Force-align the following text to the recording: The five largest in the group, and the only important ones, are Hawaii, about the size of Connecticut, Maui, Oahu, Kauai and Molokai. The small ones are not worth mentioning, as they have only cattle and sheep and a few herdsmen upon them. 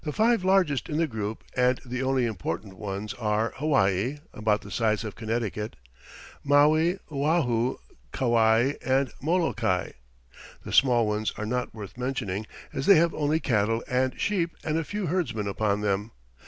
The 0.03 0.11
five 0.11 0.43
largest 0.43 0.89
in 0.89 0.97
the 0.97 1.05
group, 1.05 1.43
and 1.55 1.79
the 1.85 2.01
only 2.01 2.25
important 2.25 2.75
ones, 2.75 3.13
are 3.13 3.53
Hawaii, 3.57 4.17
about 4.33 4.61
the 4.61 4.71
size 4.71 5.03
of 5.03 5.13
Connecticut, 5.13 5.75
Maui, 6.43 6.97
Oahu, 7.11 7.77
Kauai 8.11 8.73
and 8.83 9.11
Molokai. 9.21 9.91
The 10.65 10.73
small 10.73 11.05
ones 11.05 11.31
are 11.37 11.45
not 11.45 11.75
worth 11.75 11.99
mentioning, 11.99 12.47
as 12.73 12.87
they 12.87 12.95
have 12.95 13.13
only 13.13 13.39
cattle 13.39 13.83
and 13.87 14.19
sheep 14.19 14.57
and 14.63 14.75
a 14.79 14.83
few 14.83 15.05
herdsmen 15.05 15.47
upon 15.47 15.81
them. 15.81 16.09